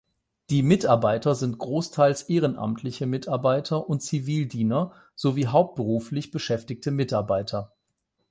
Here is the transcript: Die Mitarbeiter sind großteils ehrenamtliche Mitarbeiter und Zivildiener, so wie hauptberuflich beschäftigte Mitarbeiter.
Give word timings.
Die 0.49 0.63
Mitarbeiter 0.63 1.35
sind 1.35 1.59
großteils 1.59 2.23
ehrenamtliche 2.23 3.05
Mitarbeiter 3.05 3.87
und 3.87 4.01
Zivildiener, 4.01 4.93
so 5.13 5.35
wie 5.35 5.45
hauptberuflich 5.45 6.31
beschäftigte 6.31 6.89
Mitarbeiter. 6.89 7.75